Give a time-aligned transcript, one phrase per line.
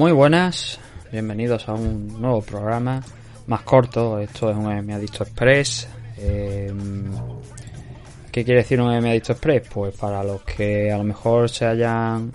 [0.00, 0.80] Muy buenas,
[1.12, 3.02] bienvenidos a un nuevo programa
[3.46, 4.18] más corto.
[4.18, 5.88] Esto es un MM Adicto Express.
[6.16, 6.72] Eh,
[8.32, 9.68] ¿Qué quiere decir un MM Adicto Express?
[9.68, 12.32] Pues para los que a lo mejor se hayan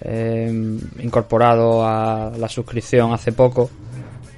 [0.00, 0.50] eh,
[0.98, 3.70] incorporado a la suscripción hace poco,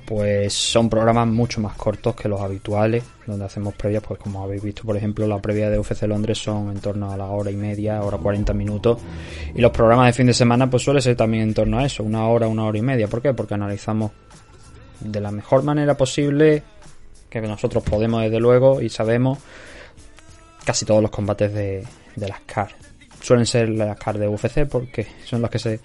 [0.07, 4.63] pues son programas mucho más cortos que los habituales, donde hacemos previas, pues como habéis
[4.63, 7.57] visto, por ejemplo, la previa de UFC Londres son en torno a la hora y
[7.57, 8.99] media, hora 40 minutos,
[9.53, 12.05] y los programas de fin de semana pues suele ser también en torno a eso,
[12.05, 13.09] una hora, una hora y media.
[13.09, 13.35] ¿Por qué?
[13.35, 14.13] Porque analizamos
[15.01, 16.63] de la mejor manera posible,
[17.29, 19.39] que nosotros podemos desde luego y sabemos,
[20.65, 22.71] casi todos los combates de, de las CAR.
[23.21, 25.81] Suelen ser las CAR de UFC porque son las que se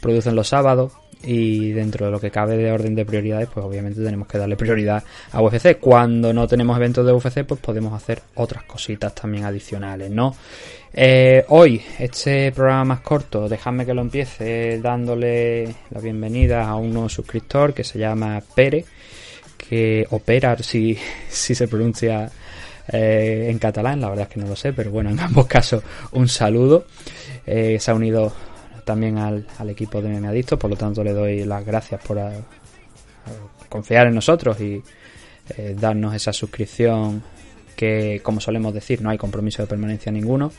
[0.00, 0.92] producen los sábados
[1.26, 4.56] y dentro de lo que cabe de orden de prioridades, pues obviamente tenemos que darle
[4.56, 5.78] prioridad a UFC.
[5.78, 10.34] Cuando no tenemos eventos de UFC, pues podemos hacer otras cositas también adicionales, ¿no?
[10.92, 16.92] Eh, hoy, este programa más corto, dejadme que lo empiece dándole la bienvenida a un
[16.92, 18.84] nuevo suscriptor que se llama Pere,
[19.56, 20.96] que opera si,
[21.28, 22.30] si se pronuncia
[22.92, 25.82] eh, en catalán, la verdad es que no lo sé, pero bueno, en ambos casos
[26.12, 26.86] un saludo.
[27.46, 28.32] Eh, se ha unido
[28.84, 32.18] también al, al equipo de Meme Adictos, por lo tanto le doy las gracias por
[32.18, 34.82] a- a confiar en nosotros y
[35.56, 37.22] eh, darnos esa suscripción
[37.76, 40.52] que, como solemos decir, no hay compromiso de permanencia ninguno.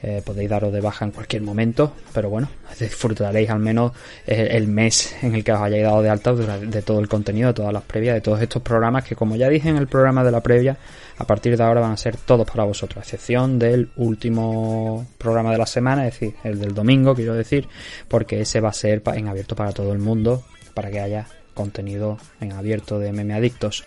[0.00, 3.90] Eh, podéis daros de baja en cualquier momento, pero bueno, disfrutaréis al menos
[4.28, 7.08] eh, el mes en el que os hayáis dado de alta dura- de todo el
[7.08, 9.88] contenido, de todas las previas, de todos estos programas que, como ya dije en el
[9.88, 10.76] programa de la previa,
[11.18, 15.52] a partir de ahora van a ser todos para vosotros, a excepción del último programa
[15.52, 17.68] de la semana, es decir, el del domingo, quiero decir,
[18.06, 22.18] porque ese va a ser en abierto para todo el mundo, para que haya contenido
[22.40, 23.84] en abierto de meme adictos.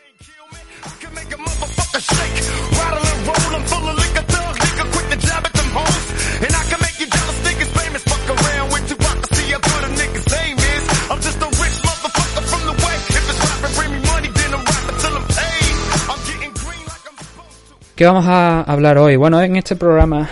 [18.01, 19.15] ¿Qué vamos a hablar hoy?
[19.15, 20.27] Bueno, en este programa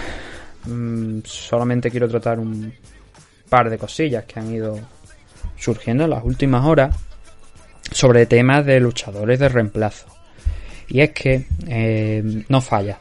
[0.65, 2.73] mm, solamente quiero tratar un
[3.47, 4.79] par de cosillas que han ido
[5.55, 6.95] surgiendo en las últimas horas
[7.91, 10.07] sobre temas de luchadores de reemplazo.
[10.87, 12.97] Y es que eh, no falla.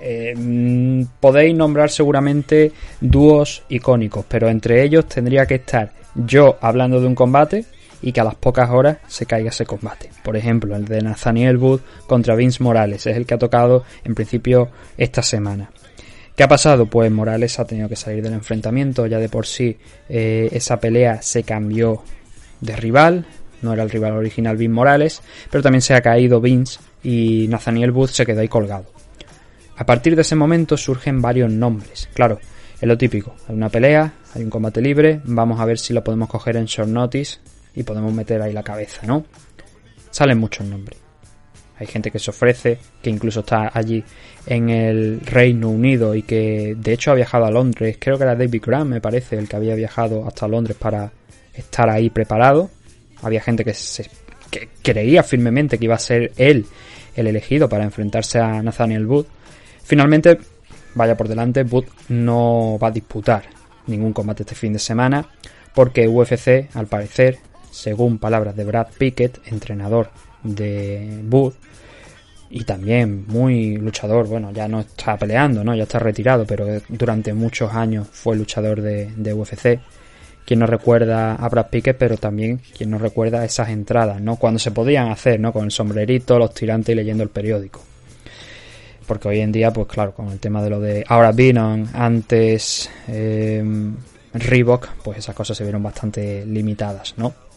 [0.00, 2.70] Eh, mm, podéis nombrar seguramente
[3.00, 7.64] dúos icónicos, pero entre ellos tendría que estar yo hablando de un combate
[8.02, 10.10] y que a las pocas horas se caiga ese combate.
[10.22, 14.14] Por ejemplo, el de Nathaniel Wood contra Vince Morales, es el que ha tocado en
[14.14, 15.70] principio esta semana.
[16.36, 16.86] ¿Qué ha pasado?
[16.86, 19.76] Pues Morales ha tenido que salir del enfrentamiento, ya de por sí
[20.08, 22.02] eh, esa pelea se cambió
[22.60, 23.26] de rival,
[23.62, 27.90] no era el rival original Vince Morales, pero también se ha caído Vince y Nathaniel
[27.90, 28.86] Wood se quedó ahí colgado.
[29.76, 32.08] A partir de ese momento surgen varios nombres.
[32.14, 32.38] Claro,
[32.80, 33.34] es lo típico.
[33.48, 36.66] Hay una pelea, hay un combate libre, vamos a ver si lo podemos coger en
[36.66, 37.38] short notice
[37.78, 39.24] y podemos meter ahí la cabeza, ¿no?
[40.10, 40.98] Salen muchos nombres.
[41.78, 44.02] Hay gente que se ofrece, que incluso está allí
[44.46, 47.96] en el Reino Unido y que de hecho ha viajado a Londres.
[48.00, 51.12] Creo que era David Graham, me parece, el que había viajado hasta Londres para
[51.54, 52.68] estar ahí preparado.
[53.22, 54.10] Había gente que, se,
[54.82, 56.66] creía firmemente que iba a ser él
[57.14, 59.26] el elegido para enfrentarse a Nathaniel Wood.
[59.84, 60.36] Finalmente,
[60.96, 63.44] vaya por delante, Wood no va a disputar
[63.86, 65.28] ningún combate este fin de semana
[65.78, 67.38] porque UFC, al parecer,
[67.70, 70.10] según palabras de Brad Pickett, entrenador
[70.42, 71.54] de Wood,
[72.50, 75.74] y también muy luchador, bueno, ya no está peleando, ¿no?
[75.74, 79.80] Ya está retirado, pero durante muchos años fue luchador de, de UFC.
[80.46, 84.36] Quien no recuerda a Brad Pickett, pero también quien no recuerda esas entradas, ¿no?
[84.36, 85.52] Cuando se podían hacer, ¿no?
[85.52, 87.82] Con el sombrerito, los tirantes y leyendo el periódico.
[89.06, 92.90] Porque hoy en día, pues claro, con el tema de lo de ahora Binon, antes
[93.08, 93.62] eh,
[94.32, 97.47] Reebok, pues esas cosas se vieron bastante limitadas, ¿no?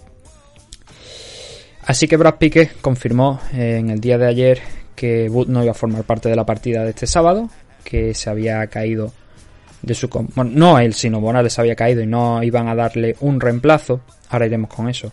[1.85, 4.61] Así que Brad Pickett confirmó eh, en el día de ayer
[4.95, 7.49] que Wood no iba a formar parte de la partida de este sábado,
[7.83, 9.11] que se había caído
[9.81, 10.07] de su...
[10.07, 14.01] Bueno, no él, sino Morales había caído y no iban a darle un reemplazo.
[14.29, 15.11] Ahora iremos con eso.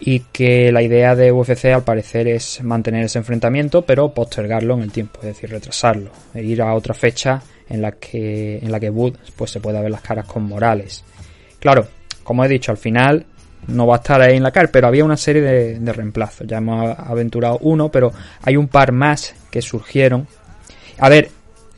[0.00, 4.82] y que la idea de UFC al parecer es mantener ese enfrentamiento pero postergarlo en
[4.82, 8.80] el tiempo, es decir, retrasarlo, e ir a otra fecha en la que en la
[8.80, 11.04] que Wood pues se pueda ver las caras con Morales.
[11.58, 11.86] Claro,
[12.24, 13.26] como he dicho, al final
[13.66, 16.46] no va a estar ahí en la car, pero había una serie de, de reemplazos.
[16.46, 18.12] Ya hemos aventurado uno, pero
[18.42, 20.26] hay un par más que surgieron.
[20.98, 21.28] A ver,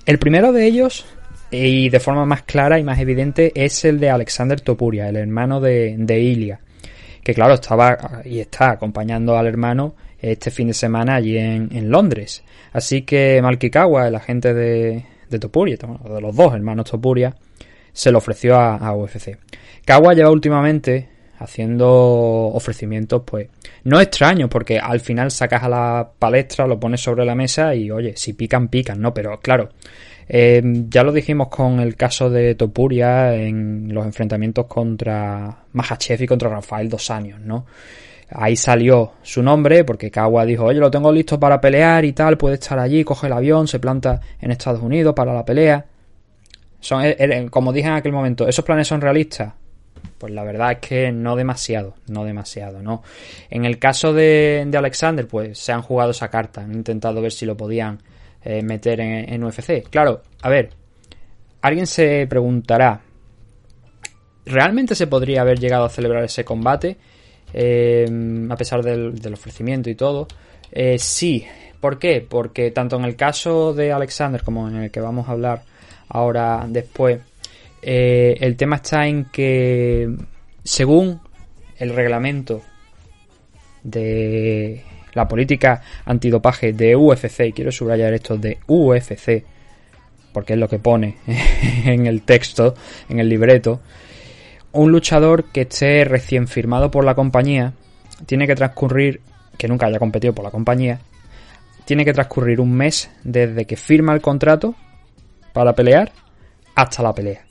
[0.07, 1.05] el primero de ellos,
[1.51, 5.61] y de forma más clara y más evidente, es el de Alexander Topuria, el hermano
[5.61, 6.61] de, de Ilia.
[7.23, 11.91] Que claro, estaba y está acompañando al hermano este fin de semana allí en, en
[11.91, 12.43] Londres.
[12.73, 17.35] Así que Malkikawa, el agente de, de Topuria, de los dos hermanos Topuria,
[17.93, 19.37] se lo ofreció a, a UFC.
[19.85, 21.09] Kawa lleva últimamente
[21.43, 23.49] haciendo ofrecimientos, pues,
[23.85, 27.91] no extraños, porque al final sacas a la palestra, lo pones sobre la mesa y,
[27.91, 29.13] oye, si pican, pican, ¿no?
[29.13, 29.71] Pero claro,
[30.29, 36.27] eh, ya lo dijimos con el caso de Topuria en los enfrentamientos contra Mahachev y
[36.27, 37.67] contra Rafael dos años, ¿no?
[38.35, 42.39] Ahí salió su nombre porque Kawa dijo, oye, lo tengo listo para pelear y tal,
[42.39, 45.85] puede estar allí, coge el avión, se planta en Estados Unidos para la pelea.
[46.81, 49.53] Son, eh, eh, como dije en aquel momento, ¿esos planes son realistas?
[50.19, 53.03] Pues la verdad es que no demasiado, no demasiado, ¿no?
[53.51, 57.33] En el caso de, de Alexander, pues se han jugado esa carta, han intentado ver
[57.33, 57.99] si lo podían
[58.45, 59.89] eh, meter en, UFC.
[59.89, 60.71] Claro, a ver,
[61.61, 63.01] alguien se preguntará,
[64.45, 66.97] ¿realmente se podría haber llegado a celebrar ese combate?
[67.55, 68.07] Eh,
[68.51, 70.27] a pesar del, del, ofrecimiento y todo.
[70.73, 71.45] Eh, sí,
[71.81, 72.27] ¿por qué?
[72.29, 75.63] Porque tanto en el caso de Alexander como en el que vamos a hablar
[76.09, 77.21] ahora después,
[77.83, 80.09] eh, el tema está en que
[80.63, 81.21] según
[81.77, 82.63] el reglamento
[83.83, 84.85] de
[85.15, 89.45] la política antidopaje de UFC, y quiero subrayar esto de UFC,
[90.33, 91.17] porque es lo que pone
[91.85, 92.75] en el texto,
[93.09, 93.81] en el libreto,
[94.73, 97.75] un luchador que esté recién firmado por la compañía
[98.27, 99.21] tiene que transcurrir,
[99.59, 101.01] que nunca haya competido por la compañía,
[101.85, 104.75] tiene que transcurrir un mes desde que firma el contrato
[105.53, 106.13] para pelear
[106.75, 107.45] hasta la pelea.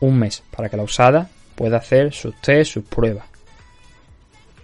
[0.00, 3.26] Un mes para que la usada pueda hacer sus test, sus pruebas.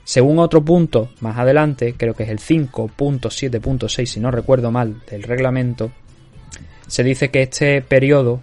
[0.05, 5.23] Según otro punto más adelante, creo que es el 5.7.6 si no recuerdo mal del
[5.23, 5.93] reglamento,
[6.87, 8.41] se dice que este periodo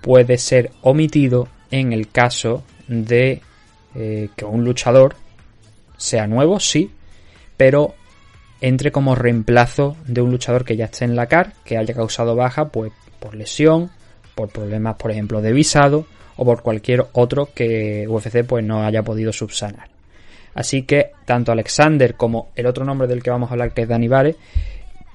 [0.00, 3.42] puede ser omitido en el caso de
[3.94, 5.16] eh, que un luchador
[5.96, 6.90] sea nuevo, sí,
[7.56, 7.94] pero
[8.62, 12.34] entre como reemplazo de un luchador que ya esté en la CAR, que haya causado
[12.34, 13.90] baja pues por lesión,
[14.40, 16.06] por problemas, por ejemplo, de visado
[16.36, 19.88] o por cualquier otro que UFC pues no haya podido subsanar.
[20.54, 23.88] Así que tanto Alexander como el otro nombre del que vamos a hablar que es
[23.88, 24.36] Dani Vare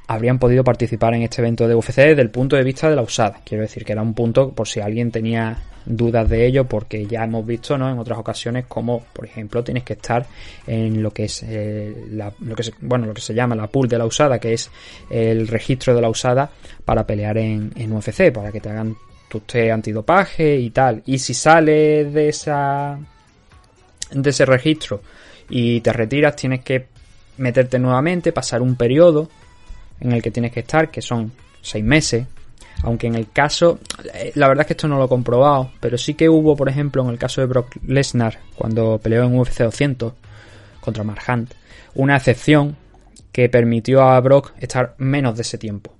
[0.07, 3.01] habrían podido participar en este evento de UFC desde el punto de vista de la
[3.01, 3.41] usada.
[3.43, 7.23] Quiero decir que era un punto por si alguien tenía dudas de ello, porque ya
[7.23, 7.89] hemos visto ¿no?
[7.89, 10.27] en otras ocasiones como, por ejemplo, tienes que estar
[10.67, 13.87] en lo que es eh, la, que se, bueno lo que se llama la pool
[13.87, 14.69] de la usada, que es
[15.09, 16.51] el registro de la usada
[16.85, 18.95] para pelear en UFC, para que te hagan
[19.27, 21.01] tu test antidopaje y tal.
[21.05, 22.99] Y si sales de esa
[24.11, 25.01] de ese registro
[25.49, 26.87] y te retiras, tienes que
[27.37, 29.29] meterte nuevamente, pasar un periodo
[29.99, 31.31] en el que tienes que estar, que son
[31.61, 32.25] seis meses.
[32.83, 33.79] Aunque en el caso,
[34.35, 37.03] la verdad es que esto no lo he comprobado, pero sí que hubo, por ejemplo,
[37.03, 40.13] en el caso de Brock Lesnar, cuando peleó en UFC 200
[40.81, 41.53] contra Mark Hunt,
[41.95, 42.75] una excepción
[43.31, 45.93] que permitió a Brock estar menos de ese tiempo.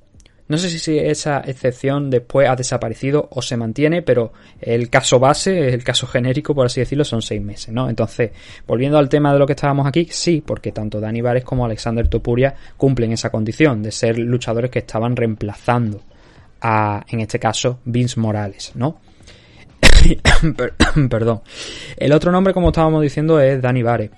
[0.47, 5.73] No sé si esa excepción después ha desaparecido o se mantiene, pero el caso base,
[5.73, 7.89] el caso genérico, por así decirlo, son seis meses, ¿no?
[7.89, 8.31] Entonces,
[8.67, 12.07] volviendo al tema de lo que estábamos aquí, sí, porque tanto Dani Vares como Alexander
[12.07, 16.01] Topuria cumplen esa condición de ser luchadores que estaban reemplazando
[16.61, 18.99] a, en este caso, Vince Morales, ¿no?
[21.09, 21.41] Perdón.
[21.97, 24.11] El otro nombre, como estábamos diciendo, es Dani Vares.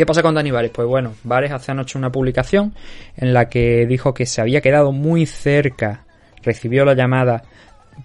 [0.00, 0.70] ¿Qué pasa con Dani Vares?
[0.70, 2.72] Pues bueno, Vares hace anoche una publicación
[3.18, 6.06] en la que dijo que se había quedado muy cerca,
[6.42, 7.42] recibió la llamada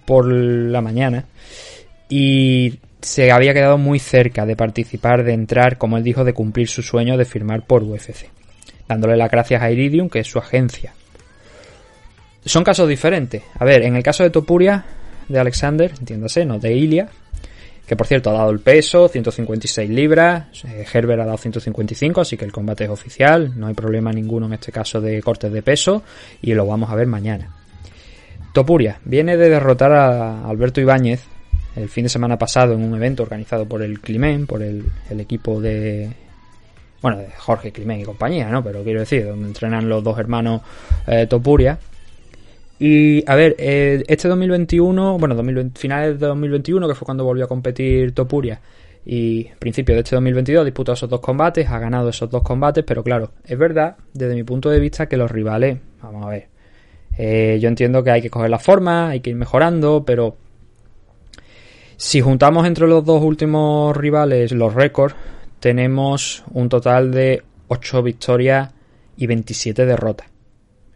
[0.04, 1.24] por la mañana
[2.10, 6.68] y se había quedado muy cerca de participar, de entrar, como él dijo, de cumplir
[6.68, 8.28] su sueño de firmar por UFC,
[8.86, 10.92] dándole las gracias a Iridium, que es su agencia.
[12.44, 13.42] Son casos diferentes.
[13.58, 14.84] A ver, en el caso de Topuria,
[15.30, 17.08] de Alexander, entiéndase, no de Ilia,
[17.86, 22.36] que por cierto ha dado el peso, 156 libras, eh, Herbert ha dado 155, así
[22.36, 25.62] que el combate es oficial, no hay problema ninguno en este caso de cortes de
[25.62, 26.02] peso
[26.42, 27.54] y lo vamos a ver mañana.
[28.52, 31.22] Topuria viene de derrotar a Alberto Ibáñez
[31.76, 35.60] el fin de semana pasado en un evento organizado por el Climen, por el, equipo
[35.60, 36.10] de
[37.02, 38.64] bueno, de Jorge Climen y compañía, ¿no?
[38.64, 40.62] Pero quiero decir, donde entrenan los dos hermanos
[41.06, 41.78] eh, Topuria.
[42.78, 47.46] Y a ver, eh, este 2021, bueno, 2020, finales de 2021, que fue cuando volvió
[47.46, 48.60] a competir Topuria,
[49.04, 53.02] y principio de este 2022 disputó esos dos combates, ha ganado esos dos combates, pero
[53.02, 56.48] claro, es verdad desde mi punto de vista que los rivales, vamos a ver,
[57.16, 60.36] eh, yo entiendo que hay que coger la forma, hay que ir mejorando, pero
[61.96, 65.14] si juntamos entre los dos últimos rivales los récords,
[65.60, 68.70] tenemos un total de 8 victorias
[69.16, 70.35] y 27 derrotas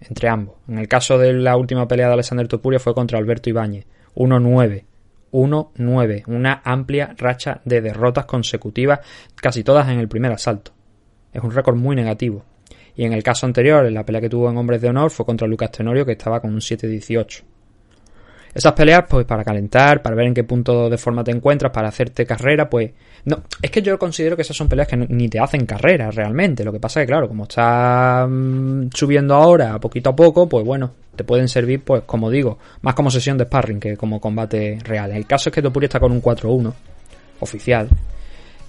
[0.01, 0.57] entre ambos.
[0.69, 4.85] En el caso de la última pelea de Alexander Topuria fue contra Alberto Ibáñez, 1-9.
[5.33, 9.01] 1-9, una amplia racha de derrotas consecutivas,
[9.37, 10.73] casi todas en el primer asalto.
[11.33, 12.45] Es un récord muy negativo.
[12.97, 15.25] Y en el caso anterior, en la pelea que tuvo en Hombres de Honor, fue
[15.25, 17.43] contra Lucas Tenorio, que estaba con un 7-18.
[18.53, 21.89] Esas peleas, pues para calentar, para ver en qué punto de forma te encuentras, para
[21.89, 22.91] hacerte carrera, pues.
[23.25, 26.65] No, es que yo considero que esas son peleas que ni te hacen carrera realmente.
[26.65, 30.65] Lo que pasa es que, claro, como está mm, subiendo ahora, poquito a poco, pues
[30.65, 34.79] bueno, te pueden servir, pues como digo, más como sesión de sparring que como combate
[34.83, 35.13] real.
[35.13, 36.73] El caso es que Topuri está con un 4-1
[37.41, 37.89] oficial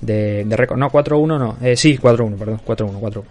[0.01, 0.77] de, de récord.
[0.77, 1.57] No, 4-1 no.
[1.61, 3.23] Eh, sí, 4-1, perdón, 4-1, 4-1.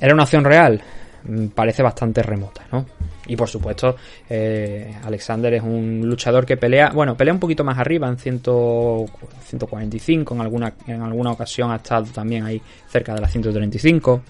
[0.00, 0.82] ¿Era una opción real?
[1.24, 2.86] Mm, parece bastante remota, ¿no?
[3.26, 3.96] Y por supuesto,
[4.28, 8.40] eh, Alexander es un luchador que pelea, bueno, pelea un poquito más arriba, en 100,
[8.40, 14.22] 145, en alguna, en alguna ocasión ha estado también ahí cerca de las 135.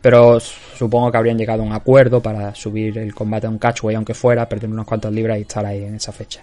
[0.00, 3.96] Pero supongo que habrían llegado a un acuerdo para subir el combate a un catchway,
[3.96, 6.42] aunque fuera, perder unas cuantas libras y estar ahí en esa fecha.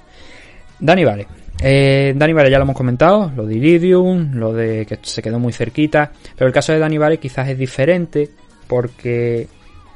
[0.80, 1.28] Dani Vale.
[1.62, 5.40] Eh, Dani Vale ya lo hemos comentado, lo de Iridium, lo de que se quedó
[5.40, 6.12] muy cerquita.
[6.36, 8.30] Pero el caso de Dani Vale quizás es diferente
[8.68, 9.48] porque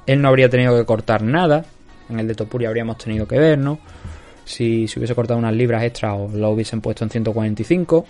[0.08, 1.66] él no habría tenido que cortar nada.
[2.10, 3.80] En el de Topuri habríamos tenido que ver, ¿no?
[4.46, 8.06] Si se hubiese cortado unas libras extra o lo hubiesen puesto en 145.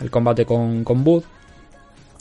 [0.00, 1.24] El combate con, con Bud.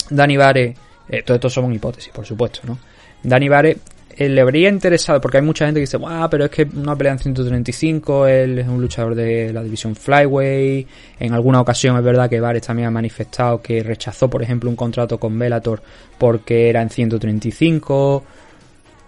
[0.10, 0.74] Dani Vare.
[1.10, 2.78] Eh, todo esto son hipótesis, por supuesto, ¿no?
[3.24, 3.78] Dani Vare
[4.20, 6.96] eh, le habría interesado, porque hay mucha gente que dice, ah, pero es que una
[6.96, 10.88] pelea en 135, él es un luchador de la división Flyway.
[11.20, 14.76] En alguna ocasión es verdad que Vares también ha manifestado que rechazó, por ejemplo, un
[14.76, 15.84] contrato con Bellator
[16.18, 18.24] porque era en 135.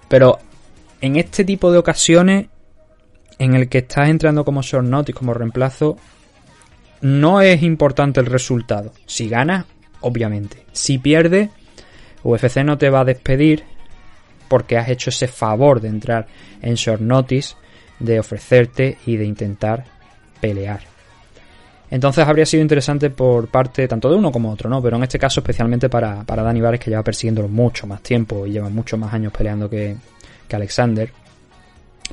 [0.09, 0.39] Pero
[0.99, 2.47] en este tipo de ocasiones,
[3.37, 5.97] en el que estás entrando como short notice, como reemplazo,
[7.01, 8.91] no es importante el resultado.
[9.05, 9.65] Si ganas,
[10.01, 10.65] obviamente.
[10.73, 11.49] Si pierdes,
[12.23, 13.63] UFC no te va a despedir
[14.49, 16.27] porque has hecho ese favor de entrar
[16.61, 17.55] en short notice,
[17.99, 19.85] de ofrecerte y de intentar
[20.41, 20.81] pelear.
[21.91, 24.81] Entonces habría sido interesante por parte tanto de uno como otro, ¿no?
[24.81, 28.45] Pero en este caso especialmente para, para Dani Vares que lleva persiguiéndolo mucho más tiempo
[28.45, 29.95] y lleva mucho más años peleando que,
[30.47, 31.09] que Alexander.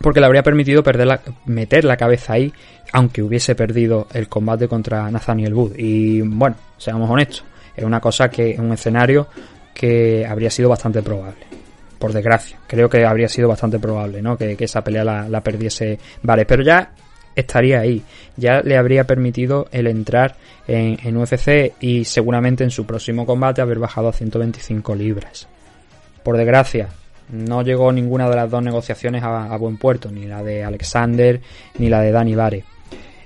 [0.00, 2.52] Porque le habría permitido perder la, meter la cabeza ahí,
[2.92, 5.73] aunque hubiese perdido el combate contra Nathaniel Wood.
[5.76, 9.28] Y bueno, seamos honestos, es una cosa que, un escenario
[9.75, 11.47] que habría sido bastante probable.
[11.99, 14.37] Por desgracia, creo que habría sido bastante probable, ¿no?
[14.37, 16.90] Que, esa pelea la, la perdiese Vale, pero ya
[17.37, 18.02] estaría ahí.
[18.37, 20.35] Ya le habría permitido el entrar
[20.66, 25.47] en, UFC y seguramente en su próximo combate haber bajado a 125 libras.
[26.25, 26.88] Por desgracia,
[27.31, 31.40] no llegó ninguna de las dos negociaciones a, buen puerto, ni la de Alexander
[31.78, 32.64] ni la de Danny Vare.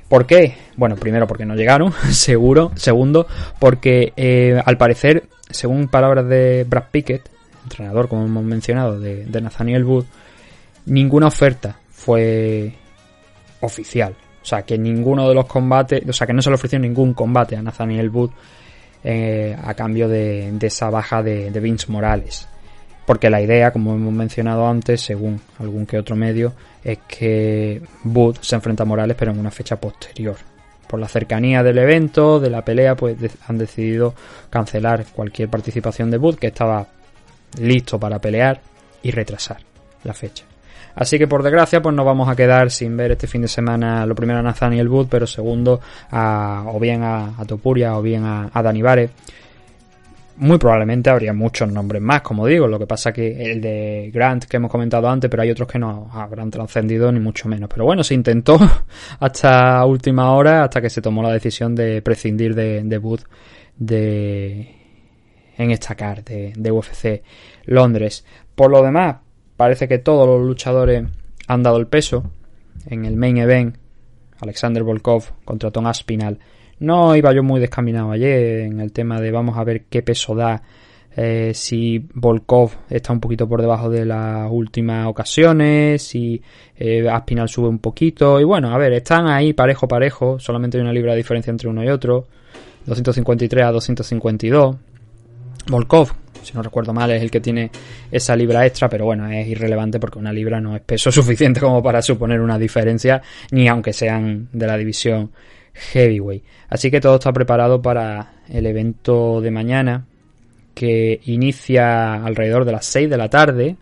[0.09, 0.57] ¿Por qué?
[0.77, 2.73] Bueno, primero porque no llegaron, seguro.
[2.75, 3.27] Segundo,
[3.59, 7.31] porque eh, al parecer, según palabras de Brad Pickett,
[7.63, 10.07] entrenador, como hemos mencionado, de, de Nathaniel Wood,
[10.87, 12.75] ninguna oferta fue
[13.61, 14.15] oficial.
[14.43, 17.13] O sea, que ninguno de los combates, o sea, que no se le ofreció ningún
[17.15, 18.31] combate a Nathaniel Wood
[19.05, 22.49] eh, a cambio de, esa baja de, Vince Morales.
[23.07, 26.53] Porque la idea, como hemos mencionado antes, según algún que otro medio,
[26.83, 30.37] es que Wood se enfrenta a Morales, pero en una fecha posterior.
[30.87, 34.15] Por la cercanía del evento, de la pelea, pues han decidido
[34.49, 36.87] cancelar cualquier participación de Wood, que estaba
[37.59, 38.61] listo para pelear,
[39.03, 39.59] y retrasar
[40.05, 40.45] la fecha.
[40.95, 44.05] Así que por desgracia, pues nos vamos a quedar sin ver este fin de semana
[44.07, 45.81] lo primero a Nathaniel Wood, pero segundo
[46.11, 49.11] a, o bien a, Topuria o bien a, a Dani Vare.
[50.37, 52.67] Muy probablemente habría muchos nombres más, como digo.
[52.67, 55.79] Lo que pasa que el de Grant que hemos comentado antes, pero hay otros que
[55.79, 57.69] no habrán trascendido ni mucho menos.
[57.69, 58.59] Pero bueno, se intentó
[59.21, 63.01] hasta última hora, hasta que se tomó la decisión de prescindir de, de
[63.77, 64.77] de
[65.59, 67.23] en esta carta de, de UFC
[67.67, 68.25] Londres.
[68.55, 69.17] Por lo demás,
[69.61, 71.05] Parece que todos los luchadores
[71.47, 72.25] han dado el peso.
[72.87, 73.77] En el main event,
[74.41, 76.39] Alexander Volkov contra Tom Aspinal.
[76.79, 80.35] No iba yo muy descaminado ayer en el tema de vamos a ver qué peso
[80.35, 80.63] da.
[81.15, 86.41] Eh, si Volkov está un poquito por debajo de las últimas ocasiones, si
[86.79, 90.83] eh, Aspinal sube un poquito, y bueno, a ver, están ahí parejo parejo, solamente hay
[90.83, 92.29] una libra de diferencia entre uno y otro,
[92.87, 94.77] 253 a 252.
[95.67, 96.13] Volkov
[96.43, 97.71] si no recuerdo mal, es el que tiene
[98.11, 101.83] esa libra extra, pero bueno, es irrelevante porque una libra no es peso suficiente como
[101.83, 105.31] para suponer una diferencia, ni aunque sean de la división
[105.73, 106.45] Heavyweight.
[106.69, 110.07] Así que todo está preparado para el evento de mañana
[110.75, 113.77] que inicia alrededor de las 6 de la tarde,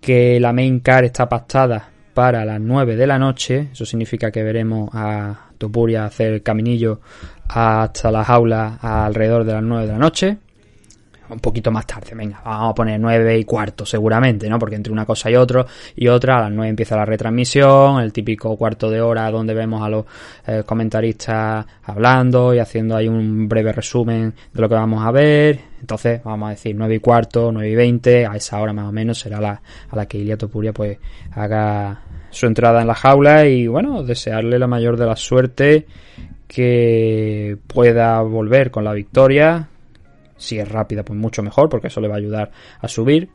[0.00, 4.42] que la main car está pactada para las 9 de la noche, eso significa que
[4.42, 7.00] veremos a Topuria hacer caminillo
[7.48, 10.38] hasta la jaula alrededor de las 9 de la noche
[11.30, 14.58] un poquito más tarde, venga, vamos a poner nueve y cuarto seguramente, ¿no?
[14.58, 18.12] Porque entre una cosa y otro y otra, a las nueve empieza la retransmisión, el
[18.12, 20.04] típico cuarto de hora donde vemos a los
[20.46, 25.60] eh, comentaristas hablando y haciendo ahí un breve resumen de lo que vamos a ver.
[25.80, 28.92] Entonces, vamos a decir nueve y cuarto, nueve y veinte, a esa hora más o
[28.92, 29.60] menos será la,
[29.90, 30.98] a la que Ilia Topuria pues
[31.32, 35.86] haga su entrada en la jaula y bueno, desearle la mayor de la suerte
[36.46, 39.68] que pueda volver con la victoria,
[40.36, 43.28] si es rápida, pues mucho mejor, porque eso le va a ayudar a subir.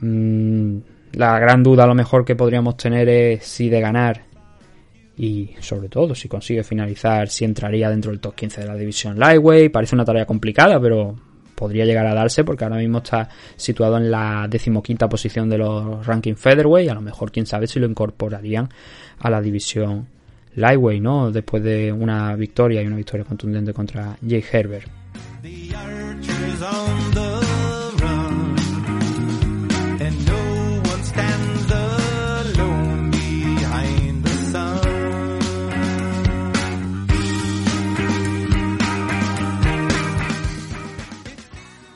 [0.00, 0.78] Mm,
[1.12, 4.22] la gran duda lo mejor que podríamos tener es si de ganar
[5.16, 9.18] y sobre todo si consigue finalizar, si entraría dentro del top 15 de la división
[9.18, 9.70] Lightweight.
[9.70, 11.14] Parece una tarea complicada, pero
[11.54, 16.06] podría llegar a darse porque ahora mismo está situado en la decimoquinta posición de los
[16.06, 16.90] ranking featherweight.
[16.90, 18.68] A lo mejor, quién sabe si lo incorporarían
[19.18, 20.06] a la división
[20.54, 21.30] Lightweight, ¿no?
[21.30, 24.88] Después de una victoria y una victoria contundente contra Jake Herbert.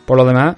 [0.07, 0.57] Por lo demás,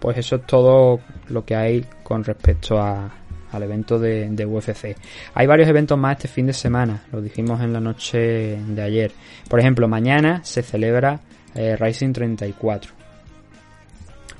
[0.00, 3.10] pues eso es todo lo que hay con respecto a,
[3.52, 4.96] al evento de, UFC.
[5.34, 8.18] Hay varios eventos más este fin de semana, lo dijimos en la noche
[8.66, 9.12] de ayer.
[9.48, 11.20] Por ejemplo, mañana se celebra
[11.54, 12.92] eh, Rising 34.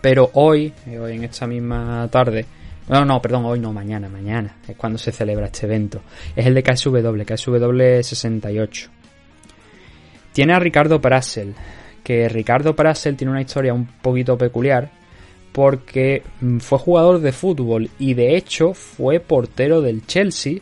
[0.01, 2.47] Pero hoy, eh, hoy en esta misma tarde,
[2.89, 6.03] no, no, perdón, hoy no, mañana, mañana es cuando se celebra este evento.
[6.35, 8.91] Es el de KSW, KSW 68.
[10.33, 11.55] Tiene a Ricardo Prassel,
[12.07, 14.93] que Ricardo Prassel tiene una historia un poquito peculiar
[15.51, 20.61] porque mm, fue jugador de fútbol y de hecho fue portero del Chelsea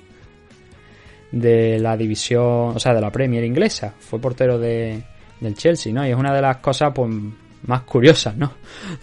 [1.32, 3.92] de la división, o sea, de la Premier inglesa.
[3.98, 5.02] Fue portero de,
[5.38, 6.06] del Chelsea, ¿no?
[6.06, 7.12] Y es una de las cosas, pues,
[7.66, 8.54] más curiosas, ¿no?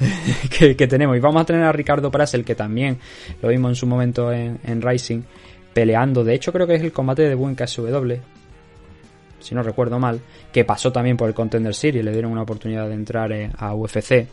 [0.58, 1.16] que, tenemos.
[1.16, 2.98] Y vamos a tener a Ricardo Prassel, que también
[3.40, 5.22] lo vimos en su momento en, Rising,
[5.76, 6.24] peleando.
[6.24, 8.16] De hecho, creo que es el combate de buen KSW,
[9.42, 10.20] si no recuerdo mal,
[10.52, 13.74] que pasó también por el Contender Series, le dieron una oportunidad de entrar eh, a
[13.74, 14.28] UFC.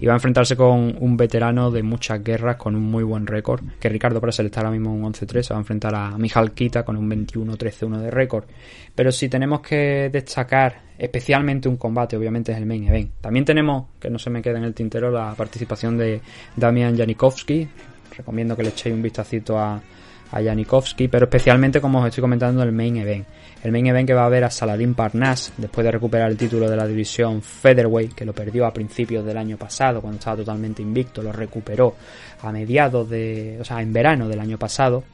[0.00, 3.62] Y va a enfrentarse con un veterano de muchas guerras con un muy buen récord,
[3.78, 6.84] que Ricardo Prasel está ahora mismo un 11-3, se va a enfrentar a Mijal Kita
[6.84, 8.44] con un 21-13-1 de récord.
[8.94, 13.10] Pero si tenemos que destacar especialmente un combate, obviamente es el main event.
[13.20, 16.20] También tenemos, que no se me quede en el tintero, la participación de
[16.56, 17.68] Damian Janikowski.
[18.16, 19.80] Recomiendo que le echéis un vistacito a,
[20.32, 23.26] a Janikowski, pero especialmente como os estoy comentando el main event.
[23.62, 26.68] El main event que va a ver a Saladin Parnas después de recuperar el título
[26.68, 30.82] de la división Featherweight, que lo perdió a principios del año pasado cuando estaba totalmente
[30.82, 31.94] invicto, lo recuperó
[32.42, 35.04] a mediados de, o sea, en verano del año pasado.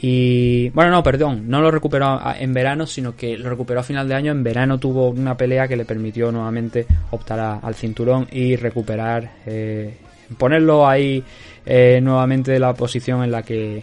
[0.00, 4.08] Y bueno, no, perdón, no lo recuperó en verano, sino que lo recuperó a final
[4.08, 4.30] de año.
[4.30, 9.96] En verano tuvo una pelea que le permitió nuevamente optar al cinturón y recuperar, eh,
[10.36, 11.22] ponerlo ahí
[11.66, 13.82] eh, nuevamente la posición en la que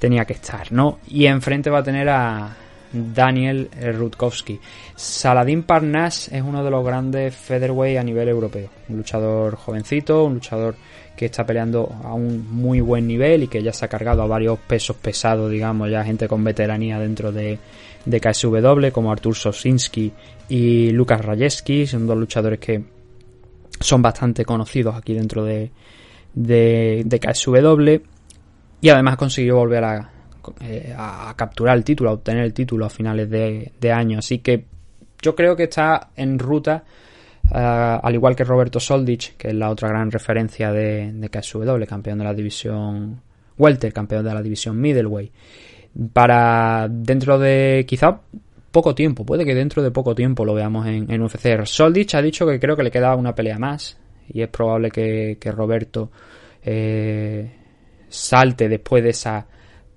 [0.00, 0.98] tenía que estar, ¿no?
[1.06, 2.56] Y enfrente va a tener a
[2.92, 4.58] Daniel Rutkowski.
[4.96, 8.70] Saladin Parnas es uno de los grandes featherweight a nivel europeo.
[8.88, 10.74] Un luchador jovencito, un luchador
[11.14, 14.26] que está peleando a un muy buen nivel y que ya se ha cargado a
[14.26, 17.58] varios pesos pesados, digamos, ya gente con veteranía dentro de,
[18.06, 20.10] de KSW, como Artur Sosinski
[20.48, 21.86] y Lucas Rajewski.
[21.86, 22.82] Son dos luchadores que
[23.78, 25.70] son bastante conocidos aquí dentro de,
[26.32, 28.19] de, de KSW
[28.80, 29.84] y además consiguió volver
[30.60, 34.18] eh, a, capturar el título, a obtener el título a finales de, año.
[34.18, 34.64] Así que
[35.20, 36.84] yo creo que está en ruta,
[37.54, 41.84] eh, al igual que Roberto Soldich, que es la otra gran referencia de, de KSW,
[41.86, 43.20] campeón de la división
[43.58, 45.32] Welter, campeón de la división Middleweight,
[46.12, 48.20] para dentro de quizá
[48.70, 51.64] poco tiempo, puede que dentro de poco tiempo lo veamos en, en UFC.
[51.64, 53.98] Soldich ha dicho que creo que le queda una pelea más
[54.32, 56.10] y es probable que, Roberto
[56.62, 57.59] eh,
[58.10, 59.46] salte después de esa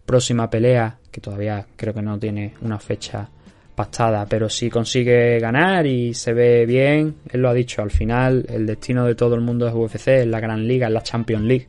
[0.06, 3.30] próxima pelea, que todavía creo que no tiene una fecha
[3.76, 8.45] pactada, pero si consigue ganar y se ve bien, él lo ha dicho, al final
[8.47, 11.43] el destino de todo el mundo es UFC, es la Gran Liga, es la Champions
[11.43, 11.67] League.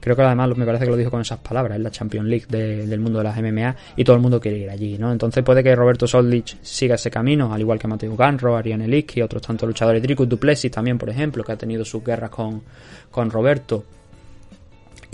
[0.00, 2.46] Creo que además me parece que lo dijo con esas palabras, es la Champions League
[2.46, 5.10] del mundo de las MMA y todo el mundo quiere ir allí, ¿no?
[5.10, 9.16] Entonces puede que Roberto Soldich siga ese camino, al igual que Mateo Ganro, Ariane Lick
[9.16, 12.62] y otros tantos luchadores, Dricus Duplessis también, por ejemplo, que ha tenido sus guerras con,
[13.10, 13.84] con Roberto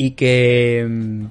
[0.01, 1.27] y que mm,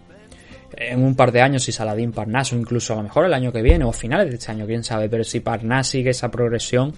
[0.78, 3.52] en un par de años si Saladín Parnas o incluso a lo mejor el año
[3.52, 6.94] que viene o finales de este año, quién sabe, pero si Parnas sigue esa progresión,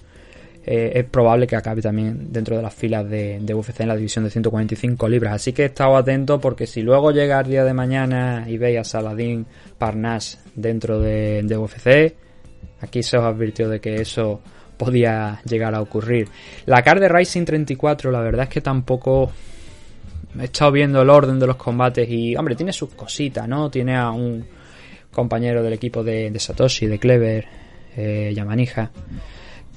[0.65, 4.25] eh, es probable que acabe también dentro de las filas de, UFC en la división
[4.25, 5.35] de 145 libras.
[5.35, 8.79] Así que he estado atento porque si luego llega el día de mañana y veis
[8.79, 9.45] a Saladín
[9.77, 12.15] Parnas dentro de, de UFC,
[12.81, 14.41] aquí se os advirtió de que eso
[14.75, 16.27] podía llegar a ocurrir.
[16.65, 19.31] La card de Rising 34, la verdad es que tampoco
[20.39, 23.69] he estado viendo el orden de los combates y, hombre, tiene sus cositas, ¿no?
[23.69, 24.45] Tiene a un
[25.11, 27.45] compañero del equipo de, Satoshi, de Clever,
[27.95, 28.91] eh, Yamanija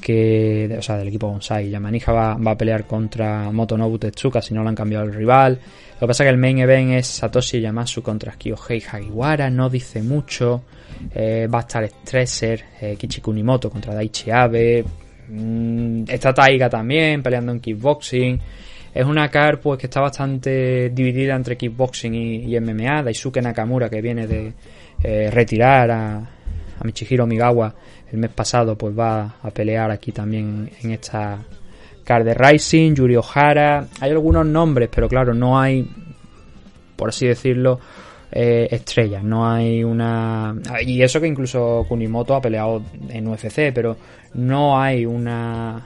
[0.04, 1.70] que, o sea, del equipo Bonsai.
[1.70, 5.58] Yamanija va, va a pelear contra Motonobu Tetsuka si no lo han cambiado el rival.
[5.94, 9.70] Lo que pasa es que el main event es Satoshi Yamasu contra Kyohei Hagiwara, no
[9.70, 10.64] dice mucho.
[11.14, 14.84] Eh, va a estar Stresser, eh, Kichi Kunimoto contra Daichi Abe.
[15.28, 18.38] Mm, está Taiga también peleando en kickboxing.
[18.94, 23.02] Es una car pues que está bastante dividida entre kickboxing y, y MMA.
[23.02, 24.52] Daisuke Nakamura que viene de
[25.02, 27.74] eh, retirar a, a Michihiro Migawa
[28.12, 31.40] el mes pasado pues va a pelear aquí también en esta
[32.04, 35.90] card de Rising, Yuri Ohara, hay algunos nombres, pero claro, no hay,
[36.94, 37.80] por así decirlo,
[38.30, 40.54] eh, estrellas, no hay una...
[40.84, 43.96] Y eso que incluso Kunimoto ha peleado en UFC, pero
[44.34, 45.84] no hay una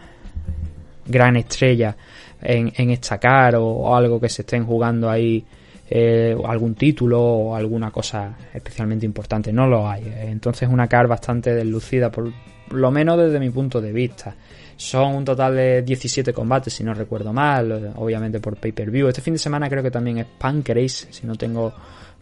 [1.06, 1.96] gran estrella
[2.42, 5.44] en, en esta car o, o algo que se estén jugando ahí
[5.90, 9.52] eh, algún título o alguna cosa especialmente importante.
[9.52, 10.12] No lo hay.
[10.22, 12.30] Entonces una car bastante deslucida, por
[12.70, 14.34] lo menos desde mi punto de vista.
[14.76, 19.08] Son un total de 17 combates, si no recuerdo mal, obviamente por pay-per-view.
[19.08, 21.72] Este fin de semana creo que también es Pancrase, si no tengo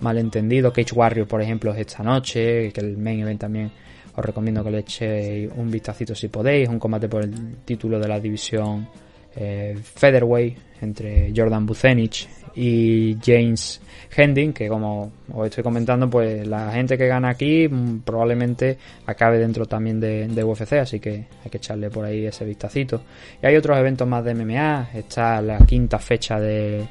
[0.00, 0.72] mal entendido.
[0.72, 3.70] Cage Warrior, por ejemplo, es esta noche, que el main event también
[4.14, 6.68] os recomiendo que le echéis un vistacito si podéis.
[6.68, 8.88] Un combate por el título de la división
[9.36, 13.80] eh, Featherweight entre Jordan Bucenich y James
[14.14, 19.38] Hending, que como os estoy comentando, pues la gente que gana aquí mm, probablemente acabe
[19.38, 23.02] dentro también de, UFC, así que hay que echarle por ahí ese vistacito.
[23.42, 26.86] Y hay otros eventos más de MMA, está la quinta fecha de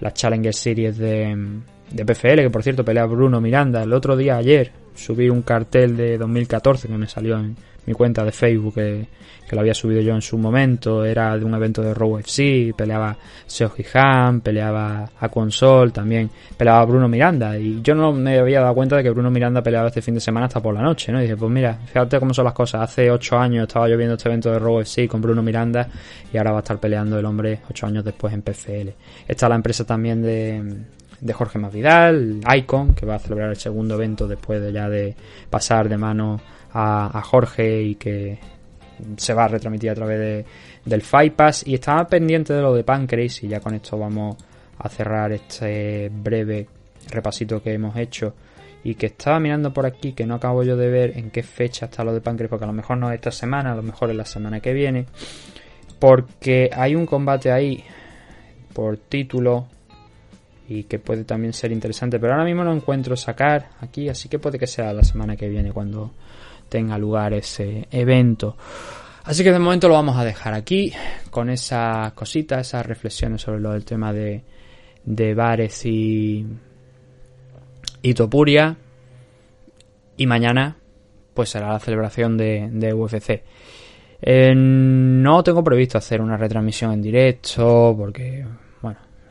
[0.00, 1.60] la Challenger Series de,
[1.90, 3.82] de PFL, que por cierto pelea Bruno Miranda.
[3.82, 8.24] El otro día, ayer, subí un cartel de 2014 que me salió en mi cuenta
[8.24, 9.06] de Facebook, que,
[9.48, 12.72] que lo había subido yo en su momento, era de un evento de Raw FC,
[12.76, 18.60] peleaba Seo Han, peleaba a Consol, también peleaba Bruno Miranda, y yo no me había
[18.60, 21.10] dado cuenta de que Bruno Miranda peleaba este fin de semana hasta por la noche,
[21.10, 21.18] ¿no?
[21.18, 24.14] Y dije, pues mira, fíjate cómo son las cosas, hace ocho años estaba yo viendo
[24.14, 25.88] este evento de Raw FC con Bruno Miranda,
[26.32, 28.90] y ahora va a estar peleando el hombre ocho años después en PFL.
[29.26, 30.62] Está la empresa también de,
[31.20, 35.14] de Jorge Masvidal, Icon, que va a celebrar el segundo evento después de ya de
[35.50, 36.40] pasar de mano
[36.72, 38.38] a, Jorge y que
[39.16, 40.44] se va a retransmitir a través de,
[40.84, 41.66] del Fight Pass.
[41.66, 44.36] Y estaba pendiente de lo de Pancrase y ya con esto vamos
[44.78, 46.66] a cerrar este breve
[47.10, 48.34] repasito que hemos hecho.
[48.82, 51.86] Y que estaba mirando por aquí que no acabo yo de ver en qué fecha
[51.86, 54.10] está lo de Pancrase porque a lo mejor no es esta semana, a lo mejor
[54.10, 55.06] es la semana que viene.
[55.98, 57.84] Porque hay un combate ahí
[58.72, 59.66] por título
[60.70, 64.38] y que puede también ser interesante pero ahora mismo no encuentro sacar aquí así que
[64.38, 66.12] puede que sea la semana que viene cuando
[66.70, 68.56] tenga lugar ese evento.
[69.24, 70.92] Así que de momento lo vamos a dejar aquí
[71.30, 74.42] con esas cositas, esas reflexiones sobre lo del tema de,
[75.04, 76.46] de bares y,
[78.00, 78.76] y Topuria.
[80.16, 80.76] Y mañana
[81.34, 83.42] pues será la celebración de, UFC.
[84.22, 88.44] Eh, no tengo previsto hacer una retransmisión en directo porque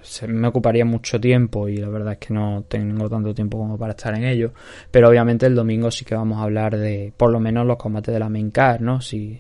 [0.02, 3.78] se me ocuparía mucho tiempo y la verdad es que no tengo tanto tiempo como
[3.78, 4.52] para estar en ello.
[4.92, 8.14] Pero obviamente el domingo sí que vamos a hablar de por lo menos los combates
[8.14, 9.02] de la main card, ¿no?
[9.02, 9.40] Si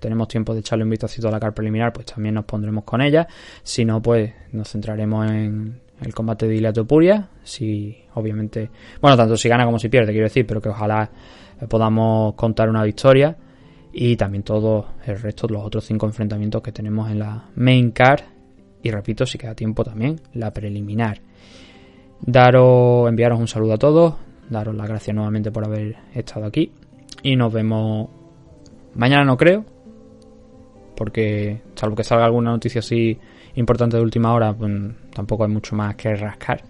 [0.00, 3.00] tenemos tiempo de echarle un vistacito a la card preliminar, pues también nos pondremos con
[3.00, 3.26] ella.
[3.62, 7.28] Si no, pues nos centraremos en el combate de Ilato Puria.
[7.42, 11.10] Si obviamente, bueno, tanto si gana como si pierde, quiero decir, pero que ojalá
[11.68, 13.36] podamos contar una victoria.
[13.92, 18.35] Y también todo el resto, los otros cinco enfrentamientos que tenemos en la main card
[18.86, 21.20] y repito, si queda tiempo también, la preliminar.
[22.20, 24.14] Daros, enviaros un saludo a todos,
[24.48, 26.70] daros las gracias nuevamente por haber estado aquí
[27.22, 28.08] y nos vemos
[28.94, 29.64] mañana no creo,
[30.96, 33.18] porque salvo que salga alguna noticia así
[33.56, 34.70] importante de última hora, pues
[35.12, 36.62] tampoco hay mucho más que rascar.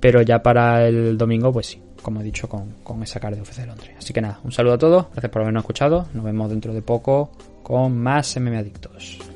[0.00, 3.42] Pero ya para el domingo, pues sí, como he dicho, con, con esa cara de
[3.42, 3.92] UFC de Londres.
[3.96, 6.82] Así que nada, un saludo a todos, gracias por habernos escuchado, nos vemos dentro de
[6.82, 7.30] poco
[7.62, 9.35] con más MM Adictos.